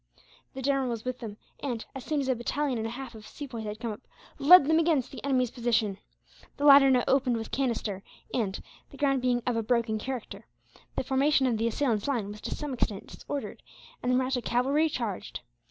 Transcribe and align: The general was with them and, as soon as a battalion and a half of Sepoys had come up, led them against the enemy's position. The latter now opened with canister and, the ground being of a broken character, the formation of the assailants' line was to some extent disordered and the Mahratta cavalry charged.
The 0.55 0.63
general 0.63 0.89
was 0.89 1.05
with 1.05 1.19
them 1.19 1.37
and, 1.59 1.85
as 1.93 2.03
soon 2.03 2.21
as 2.21 2.27
a 2.27 2.33
battalion 2.33 2.79
and 2.79 2.87
a 2.87 2.89
half 2.89 3.13
of 3.13 3.27
Sepoys 3.27 3.65
had 3.65 3.79
come 3.79 3.91
up, 3.91 4.01
led 4.39 4.65
them 4.65 4.79
against 4.79 5.11
the 5.11 5.23
enemy's 5.23 5.51
position. 5.51 5.99
The 6.57 6.65
latter 6.65 6.89
now 6.89 7.03
opened 7.07 7.37
with 7.37 7.51
canister 7.51 8.01
and, 8.33 8.59
the 8.89 8.97
ground 8.97 9.21
being 9.21 9.43
of 9.45 9.55
a 9.55 9.61
broken 9.61 9.99
character, 9.99 10.47
the 10.95 11.03
formation 11.03 11.45
of 11.45 11.59
the 11.59 11.67
assailants' 11.67 12.07
line 12.07 12.31
was 12.31 12.41
to 12.41 12.55
some 12.55 12.73
extent 12.73 13.05
disordered 13.09 13.61
and 14.01 14.11
the 14.11 14.15
Mahratta 14.15 14.41
cavalry 14.41 14.89
charged. 14.89 15.41